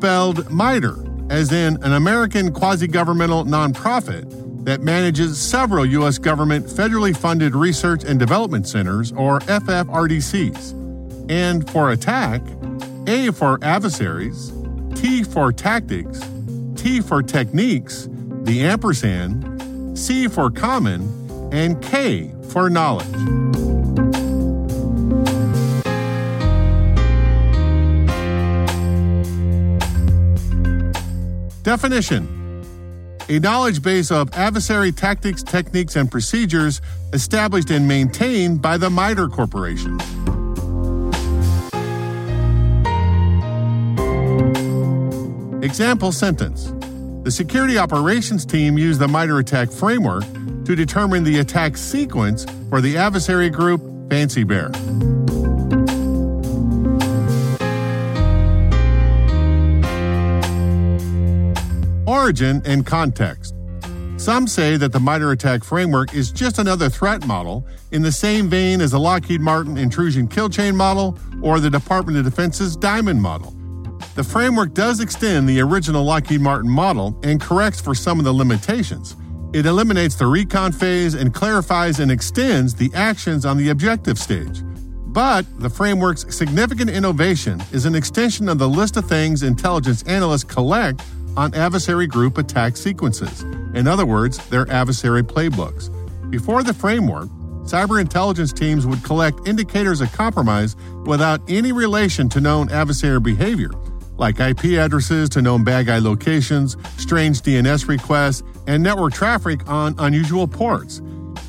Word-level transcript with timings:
Spelled 0.00 0.50
MITRE, 0.50 0.96
as 1.28 1.52
in 1.52 1.76
an 1.84 1.92
American 1.92 2.54
quasi 2.54 2.86
governmental 2.86 3.44
nonprofit 3.44 4.64
that 4.64 4.80
manages 4.80 5.38
several 5.38 5.84
U.S. 5.84 6.16
government 6.16 6.64
federally 6.64 7.14
funded 7.14 7.54
research 7.54 8.02
and 8.04 8.18
development 8.18 8.66
centers, 8.66 9.12
or 9.12 9.40
FFRDCs. 9.40 11.30
And 11.30 11.68
for 11.68 11.90
attack, 11.90 12.40
A 13.08 13.30
for 13.30 13.58
adversaries, 13.60 14.50
T 14.94 15.22
for 15.22 15.52
tactics, 15.52 16.18
T 16.76 17.02
for 17.02 17.22
techniques, 17.22 18.08
the 18.44 18.62
ampersand, 18.62 19.98
C 19.98 20.28
for 20.28 20.50
common, 20.50 21.02
and 21.52 21.82
K 21.82 22.32
for 22.48 22.70
knowledge. 22.70 23.59
Definition 31.62 32.40
a 33.30 33.38
knowledge 33.38 33.80
base 33.80 34.10
of 34.10 34.28
adversary 34.34 34.90
tactics, 34.90 35.44
techniques, 35.44 35.94
and 35.94 36.10
procedures 36.10 36.80
established 37.12 37.70
and 37.70 37.86
maintained 37.86 38.60
by 38.60 38.76
the 38.76 38.90
MITRE 38.90 39.28
Corporation. 39.28 39.94
Example 45.62 46.10
sentence 46.10 46.72
The 47.22 47.30
security 47.30 47.78
operations 47.78 48.44
team 48.44 48.76
used 48.76 48.98
the 48.98 49.06
MITRE 49.06 49.38
ATT&CK 49.38 49.70
framework 49.70 50.24
to 50.64 50.74
determine 50.74 51.22
the 51.22 51.38
attack 51.38 51.76
sequence 51.76 52.44
for 52.68 52.80
the 52.80 52.96
adversary 52.96 53.48
group 53.48 53.80
Fancy 54.10 54.42
Bear. 54.42 54.72
Origin 62.10 62.60
and 62.64 62.84
context. 62.84 63.54
Some 64.16 64.48
say 64.48 64.76
that 64.76 64.90
the 64.90 64.98
MITRE 64.98 65.30
ATT&CK 65.30 65.62
framework 65.62 66.12
is 66.12 66.32
just 66.32 66.58
another 66.58 66.88
threat 66.88 67.24
model 67.24 67.64
in 67.92 68.02
the 68.02 68.10
same 68.10 68.50
vein 68.50 68.80
as 68.80 68.90
the 68.90 68.98
Lockheed 68.98 69.40
Martin 69.40 69.78
intrusion 69.78 70.26
kill 70.26 70.48
chain 70.48 70.74
model 70.74 71.16
or 71.40 71.60
the 71.60 71.70
Department 71.70 72.18
of 72.18 72.24
Defense's 72.24 72.74
Diamond 72.74 73.22
model. 73.22 73.54
The 74.16 74.24
framework 74.24 74.74
does 74.74 74.98
extend 74.98 75.48
the 75.48 75.60
original 75.60 76.02
Lockheed 76.02 76.40
Martin 76.40 76.68
model 76.68 77.16
and 77.22 77.40
corrects 77.40 77.80
for 77.80 77.94
some 77.94 78.18
of 78.18 78.24
the 78.24 78.32
limitations. 78.32 79.14
It 79.52 79.64
eliminates 79.64 80.16
the 80.16 80.26
recon 80.26 80.72
phase 80.72 81.14
and 81.14 81.32
clarifies 81.32 82.00
and 82.00 82.10
extends 82.10 82.74
the 82.74 82.90
actions 82.92 83.46
on 83.46 83.56
the 83.56 83.68
objective 83.68 84.18
stage. 84.18 84.62
But 85.12 85.46
the 85.60 85.70
framework's 85.70 86.36
significant 86.36 86.90
innovation 86.90 87.62
is 87.70 87.86
an 87.86 87.94
extension 87.94 88.48
of 88.48 88.58
the 88.58 88.68
list 88.68 88.96
of 88.96 89.06
things 89.06 89.44
intelligence 89.44 90.02
analysts 90.02 90.42
collect 90.44 91.02
on 91.36 91.54
adversary 91.54 92.06
group 92.06 92.38
attack 92.38 92.76
sequences. 92.76 93.42
In 93.74 93.86
other 93.86 94.06
words, 94.06 94.38
their 94.48 94.70
adversary 94.70 95.22
playbooks. 95.22 95.90
Before 96.30 96.62
the 96.62 96.74
framework, 96.74 97.28
cyber 97.64 98.00
intelligence 98.00 98.52
teams 98.52 98.86
would 98.86 99.02
collect 99.04 99.46
indicators 99.46 100.00
of 100.00 100.12
compromise 100.12 100.76
without 101.04 101.40
any 101.48 101.72
relation 101.72 102.28
to 102.30 102.40
known 102.40 102.70
adversary 102.70 103.20
behavior, 103.20 103.70
like 104.16 104.40
IP 104.40 104.76
addresses 104.78 105.28
to 105.30 105.42
known 105.42 105.64
bad 105.64 105.86
guy 105.86 105.98
locations, 105.98 106.76
strange 106.98 107.42
DNS 107.42 107.88
requests, 107.88 108.42
and 108.66 108.82
network 108.82 109.12
traffic 109.12 109.68
on 109.68 109.94
unusual 109.98 110.46
ports. 110.46 111.00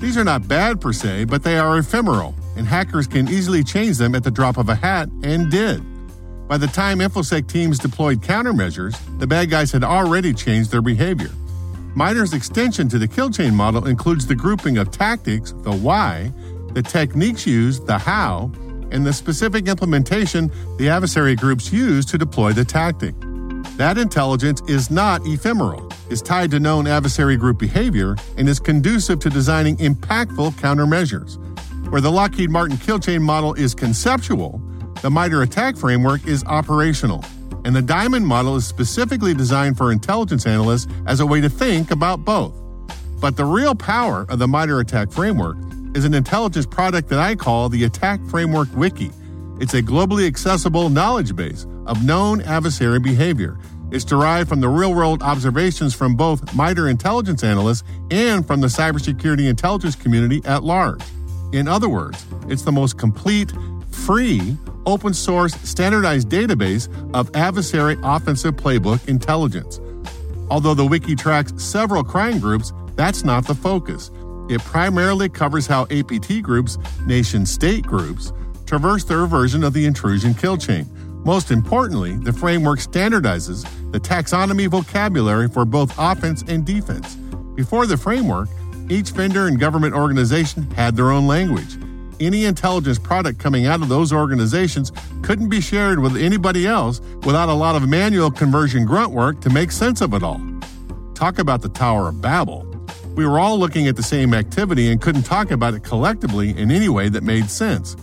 These 0.00 0.16
are 0.16 0.24
not 0.24 0.48
bad 0.48 0.80
per 0.80 0.92
se, 0.92 1.24
but 1.24 1.42
they 1.42 1.58
are 1.58 1.78
ephemeral, 1.78 2.34
and 2.56 2.66
hackers 2.66 3.06
can 3.06 3.28
easily 3.28 3.62
change 3.64 3.98
them 3.98 4.14
at 4.14 4.24
the 4.24 4.30
drop 4.30 4.56
of 4.56 4.68
a 4.68 4.74
hat, 4.74 5.08
and 5.22 5.50
did. 5.50 5.82
By 6.50 6.58
the 6.58 6.66
time 6.66 6.98
InfoSec 6.98 7.46
teams 7.46 7.78
deployed 7.78 8.22
countermeasures, 8.22 8.98
the 9.20 9.26
bad 9.28 9.50
guys 9.50 9.70
had 9.70 9.84
already 9.84 10.34
changed 10.34 10.72
their 10.72 10.82
behavior. 10.82 11.30
MITRE's 11.94 12.34
extension 12.34 12.88
to 12.88 12.98
the 12.98 13.06
kill 13.06 13.30
chain 13.30 13.54
model 13.54 13.86
includes 13.86 14.26
the 14.26 14.34
grouping 14.34 14.76
of 14.76 14.90
tactics, 14.90 15.52
the 15.58 15.70
why, 15.70 16.32
the 16.72 16.82
techniques 16.82 17.46
used, 17.46 17.86
the 17.86 17.96
how, 17.96 18.50
and 18.90 19.06
the 19.06 19.12
specific 19.12 19.68
implementation 19.68 20.50
the 20.76 20.88
adversary 20.88 21.36
groups 21.36 21.72
use 21.72 22.04
to 22.06 22.18
deploy 22.18 22.52
the 22.52 22.64
tactic. 22.64 23.14
That 23.76 23.96
intelligence 23.96 24.60
is 24.66 24.90
not 24.90 25.24
ephemeral, 25.24 25.88
is 26.08 26.20
tied 26.20 26.50
to 26.50 26.58
known 26.58 26.88
adversary 26.88 27.36
group 27.36 27.60
behavior, 27.60 28.16
and 28.36 28.48
is 28.48 28.58
conducive 28.58 29.20
to 29.20 29.30
designing 29.30 29.76
impactful 29.76 30.54
countermeasures. 30.54 31.38
Where 31.92 32.00
the 32.00 32.10
Lockheed 32.10 32.50
Martin 32.50 32.76
kill 32.76 32.98
chain 32.98 33.22
model 33.22 33.54
is 33.54 33.72
conceptual, 33.72 34.60
the 35.02 35.10
MITRE 35.10 35.42
ATT&CK 35.42 35.78
framework 35.78 36.26
is 36.26 36.44
operational, 36.44 37.24
and 37.64 37.74
the 37.74 37.80
Diamond 37.80 38.26
model 38.26 38.56
is 38.56 38.66
specifically 38.66 39.32
designed 39.32 39.78
for 39.78 39.92
intelligence 39.92 40.46
analysts 40.46 40.92
as 41.06 41.20
a 41.20 41.26
way 41.26 41.40
to 41.40 41.48
think 41.48 41.90
about 41.90 42.22
both. 42.24 42.54
But 43.18 43.36
the 43.36 43.46
real 43.46 43.74
power 43.74 44.26
of 44.28 44.38
the 44.38 44.46
MITRE 44.46 44.80
ATT&CK 44.80 45.12
framework 45.12 45.56
is 45.94 46.04
an 46.04 46.12
intelligence 46.12 46.66
product 46.66 47.08
that 47.08 47.18
I 47.18 47.34
call 47.34 47.70
the 47.70 47.84
Attack 47.84 48.20
Framework 48.26 48.68
Wiki. 48.74 49.10
It's 49.58 49.74
a 49.74 49.82
globally 49.82 50.26
accessible 50.26 50.90
knowledge 50.90 51.34
base 51.34 51.66
of 51.86 52.04
known 52.04 52.42
adversary 52.42 53.00
behavior. 53.00 53.58
It's 53.90 54.04
derived 54.04 54.48
from 54.48 54.60
the 54.60 54.68
real 54.68 54.94
world 54.94 55.22
observations 55.22 55.94
from 55.94 56.14
both 56.14 56.54
MITRE 56.54 56.88
intelligence 56.88 57.42
analysts 57.42 57.84
and 58.10 58.46
from 58.46 58.60
the 58.60 58.68
cybersecurity 58.68 59.48
intelligence 59.48 59.96
community 59.96 60.42
at 60.44 60.62
large. 60.62 61.02
In 61.52 61.66
other 61.66 61.88
words, 61.88 62.24
it's 62.48 62.62
the 62.62 62.70
most 62.70 62.98
complete, 62.98 63.52
free, 63.90 64.56
open 64.86 65.14
source, 65.14 65.54
standardized 65.62 66.28
database 66.28 66.88
of 67.14 67.34
adversary 67.34 67.96
offensive 68.02 68.54
playbook 68.56 69.06
intelligence. 69.08 69.80
Although 70.50 70.74
the 70.74 70.86
wiki 70.86 71.14
tracks 71.14 71.52
several 71.62 72.02
crime 72.02 72.38
groups, 72.38 72.72
that's 72.96 73.24
not 73.24 73.46
the 73.46 73.54
focus. 73.54 74.10
It 74.48 74.60
primarily 74.62 75.28
covers 75.28 75.66
how 75.66 75.86
APT 75.90 76.42
groups, 76.42 76.76
nation 77.06 77.46
state 77.46 77.86
groups, 77.86 78.32
traverse 78.66 79.04
their 79.04 79.26
version 79.26 79.62
of 79.62 79.72
the 79.72 79.86
intrusion 79.86 80.34
kill 80.34 80.56
chain. 80.56 80.88
Most 81.24 81.50
importantly, 81.50 82.16
the 82.16 82.32
framework 82.32 82.78
standardizes 82.80 83.62
the 83.92 84.00
taxonomy 84.00 84.68
vocabulary 84.68 85.48
for 85.48 85.64
both 85.64 85.94
offense 85.98 86.42
and 86.48 86.64
defense. 86.64 87.16
Before 87.54 87.86
the 87.86 87.96
framework, 87.96 88.48
each 88.88 89.10
vendor 89.10 89.46
and 89.46 89.60
government 89.60 89.94
organization 89.94 90.68
had 90.72 90.96
their 90.96 91.10
own 91.10 91.26
language 91.26 91.76
any 92.20 92.44
intelligence 92.44 92.98
product 92.98 93.38
coming 93.38 93.66
out 93.66 93.82
of 93.82 93.88
those 93.88 94.12
organizations 94.12 94.92
couldn't 95.22 95.48
be 95.48 95.60
shared 95.60 95.98
with 95.98 96.16
anybody 96.16 96.66
else 96.66 97.00
without 97.24 97.48
a 97.48 97.54
lot 97.54 97.74
of 97.74 97.88
manual 97.88 98.30
conversion 98.30 98.84
grunt 98.84 99.10
work 99.10 99.40
to 99.40 99.50
make 99.50 99.72
sense 99.72 100.00
of 100.00 100.14
it 100.14 100.22
all. 100.22 100.40
Talk 101.14 101.38
about 101.38 101.62
the 101.62 101.68
Tower 101.68 102.08
of 102.08 102.20
Babel. 102.20 102.66
We 103.14 103.26
were 103.26 103.38
all 103.38 103.58
looking 103.58 103.88
at 103.88 103.96
the 103.96 104.02
same 104.02 104.34
activity 104.34 104.90
and 104.90 105.00
couldn't 105.00 105.22
talk 105.22 105.50
about 105.50 105.74
it 105.74 105.82
collectively 105.82 106.50
in 106.50 106.70
any 106.70 106.88
way 106.88 107.08
that 107.08 107.22
made 107.22 107.50
sense. 107.50 107.96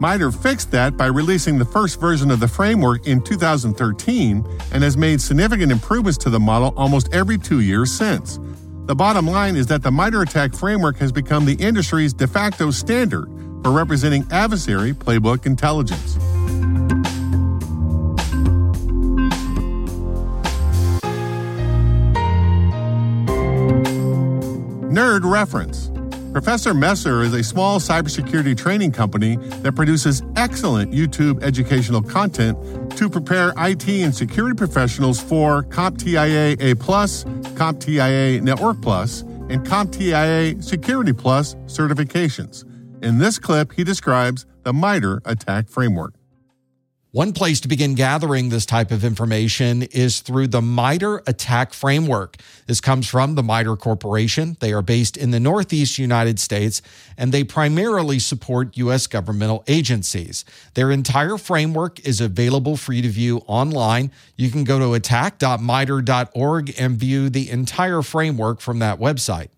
MITRE 0.00 0.32
fixed 0.32 0.70
that 0.72 0.96
by 0.96 1.06
releasing 1.06 1.58
the 1.58 1.64
first 1.64 2.00
version 2.00 2.30
of 2.30 2.40
the 2.40 2.48
framework 2.48 3.06
in 3.06 3.22
2013 3.22 4.44
and 4.72 4.82
has 4.82 4.96
made 4.96 5.20
significant 5.20 5.70
improvements 5.70 6.18
to 6.18 6.30
the 6.30 6.40
model 6.40 6.74
almost 6.76 7.12
every 7.12 7.38
two 7.38 7.60
years 7.60 7.92
since. 7.92 8.40
The 8.86 8.96
bottom 8.96 9.28
line 9.28 9.54
is 9.54 9.68
that 9.68 9.82
the 9.82 9.92
MITRE 9.92 10.22
ATT&CK 10.22 10.56
framework 10.56 10.96
has 10.96 11.12
become 11.12 11.44
the 11.44 11.54
industry's 11.54 12.12
de 12.12 12.26
facto 12.26 12.72
standard 12.72 13.28
for 13.62 13.70
representing 13.70 14.26
adversary 14.30 14.92
playbook 14.92 15.46
intelligence. 15.46 16.16
Nerd 24.92 25.24
Reference. 25.24 25.90
Professor 26.32 26.72
Messer 26.72 27.22
is 27.22 27.34
a 27.34 27.42
small 27.42 27.78
cybersecurity 27.78 28.56
training 28.56 28.92
company 28.92 29.36
that 29.62 29.74
produces 29.74 30.22
excellent 30.36 30.92
YouTube 30.92 31.42
educational 31.42 32.02
content 32.02 32.58
to 32.96 33.10
prepare 33.10 33.52
IT 33.58 33.86
and 33.88 34.14
security 34.14 34.56
professionals 34.56 35.20
for 35.20 35.62
CompTIA 35.64 36.60
A+, 36.60 36.74
CompTIA 36.74 38.40
Network 38.40 38.80
Plus, 38.80 39.20
and 39.22 39.64
CompTIA 39.66 40.62
Security 40.64 41.12
Plus 41.12 41.54
certifications. 41.66 42.64
In 43.02 43.18
this 43.18 43.40
clip, 43.40 43.72
he 43.72 43.82
describes 43.82 44.46
the 44.62 44.72
MITRE 44.72 45.22
ATT&CK 45.24 45.68
framework. 45.68 46.14
One 47.10 47.32
place 47.32 47.60
to 47.60 47.68
begin 47.68 47.96
gathering 47.96 48.48
this 48.48 48.64
type 48.64 48.92
of 48.92 49.04
information 49.04 49.82
is 49.82 50.20
through 50.20 50.46
the 50.46 50.62
MITRE 50.62 51.20
ATT&CK 51.26 51.74
framework. 51.74 52.36
This 52.68 52.80
comes 52.80 53.08
from 53.08 53.34
the 53.34 53.42
MITRE 53.42 53.76
Corporation. 53.76 54.56
They 54.60 54.72
are 54.72 54.82
based 54.82 55.16
in 55.16 55.32
the 55.32 55.40
Northeast 55.40 55.98
United 55.98 56.38
States 56.38 56.80
and 57.18 57.32
they 57.32 57.42
primarily 57.42 58.20
support 58.20 58.76
U.S. 58.76 59.08
governmental 59.08 59.64
agencies. 59.66 60.44
Their 60.74 60.92
entire 60.92 61.38
framework 61.38 61.98
is 62.06 62.20
available 62.20 62.76
for 62.76 62.92
you 62.92 63.02
to 63.02 63.08
view 63.08 63.38
online. 63.48 64.12
You 64.36 64.48
can 64.52 64.62
go 64.62 64.78
to 64.78 64.94
attack.mitre.org 64.94 66.80
and 66.80 66.96
view 66.96 67.30
the 67.30 67.50
entire 67.50 68.02
framework 68.02 68.60
from 68.60 68.78
that 68.78 69.00
website. 69.00 69.48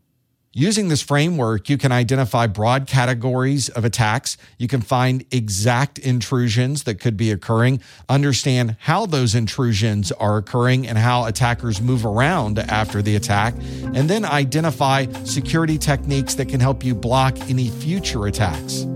Using 0.56 0.86
this 0.86 1.02
framework, 1.02 1.68
you 1.68 1.76
can 1.76 1.90
identify 1.90 2.46
broad 2.46 2.86
categories 2.86 3.68
of 3.70 3.84
attacks. 3.84 4.36
You 4.56 4.68
can 4.68 4.82
find 4.82 5.24
exact 5.32 5.98
intrusions 5.98 6.84
that 6.84 7.00
could 7.00 7.16
be 7.16 7.32
occurring, 7.32 7.80
understand 8.08 8.76
how 8.78 9.06
those 9.06 9.34
intrusions 9.34 10.12
are 10.12 10.36
occurring 10.36 10.86
and 10.86 10.96
how 10.96 11.24
attackers 11.24 11.80
move 11.80 12.06
around 12.06 12.60
after 12.60 13.02
the 13.02 13.16
attack, 13.16 13.54
and 13.82 14.08
then 14.08 14.24
identify 14.24 15.06
security 15.24 15.76
techniques 15.76 16.36
that 16.36 16.48
can 16.48 16.60
help 16.60 16.84
you 16.84 16.94
block 16.94 17.36
any 17.50 17.68
future 17.68 18.26
attacks. 18.26 18.86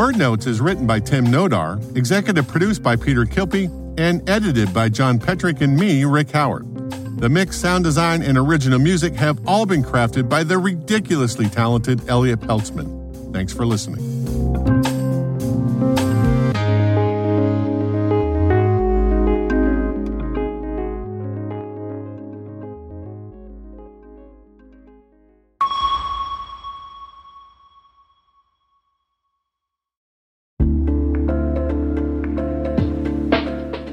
Word 0.00 0.16
Notes 0.16 0.46
is 0.46 0.62
written 0.62 0.86
by 0.86 0.98
Tim 0.98 1.26
Nodar, 1.26 1.78
executive 1.94 2.48
produced 2.48 2.82
by 2.82 2.96
Peter 2.96 3.26
Kilpe, 3.26 3.66
and 3.98 4.26
edited 4.30 4.72
by 4.72 4.88
John 4.88 5.18
Petrick 5.18 5.60
and 5.60 5.76
me, 5.76 6.06
Rick 6.06 6.30
Howard. 6.30 6.64
The 7.20 7.28
mix, 7.28 7.58
sound 7.58 7.84
design, 7.84 8.22
and 8.22 8.38
original 8.38 8.78
music 8.78 9.12
have 9.16 9.46
all 9.46 9.66
been 9.66 9.82
crafted 9.82 10.26
by 10.26 10.42
the 10.42 10.56
ridiculously 10.56 11.50
talented 11.50 12.08
Elliot 12.08 12.40
Peltzman. 12.40 13.30
Thanks 13.34 13.52
for 13.52 13.66
listening. 13.66 14.29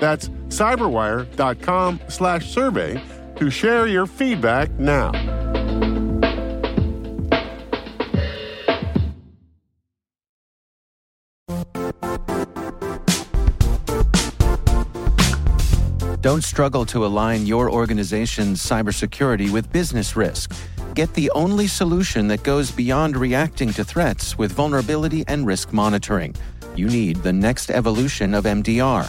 That's 0.00 0.28
cyberwire.com 0.48 2.00
slash 2.08 2.50
survey 2.50 3.02
to 3.36 3.50
share 3.50 3.86
your 3.86 4.06
feedback 4.06 4.70
now. 4.78 5.12
Don't 16.20 16.42
struggle 16.42 16.84
to 16.86 17.06
align 17.06 17.46
your 17.46 17.70
organization's 17.70 18.60
cybersecurity 18.60 19.50
with 19.50 19.72
business 19.72 20.16
risk. 20.16 20.52
Get 20.94 21.14
the 21.14 21.30
only 21.30 21.68
solution 21.68 22.26
that 22.28 22.42
goes 22.42 22.70
beyond 22.72 23.16
reacting 23.16 23.72
to 23.74 23.84
threats 23.84 24.36
with 24.36 24.52
vulnerability 24.52 25.24
and 25.28 25.46
risk 25.46 25.72
monitoring. 25.72 26.34
You 26.74 26.88
need 26.88 27.18
the 27.22 27.32
next 27.32 27.70
evolution 27.70 28.34
of 28.34 28.44
MDR, 28.44 29.08